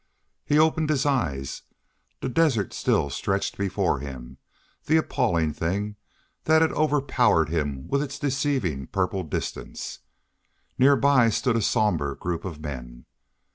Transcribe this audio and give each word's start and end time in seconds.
He 0.43 0.57
opened 0.57 0.89
his 0.89 1.05
eyes. 1.05 1.61
The 2.21 2.27
desert 2.27 2.73
still 2.73 3.11
stretched 3.11 3.55
before 3.55 3.99
him, 3.99 4.39
the 4.87 4.97
appalling 4.97 5.53
thing 5.53 5.95
that 6.45 6.63
had 6.63 6.71
overpowered 6.71 7.49
him 7.49 7.87
with 7.87 8.01
its 8.01 8.17
deceiving 8.17 8.87
purple 8.87 9.21
distance. 9.21 9.99
Near 10.79 10.95
by 10.95 11.29
stood 11.29 11.55
a 11.55 11.61
sombre 11.61 12.17
group 12.17 12.45
of 12.45 12.59
men. 12.61 13.05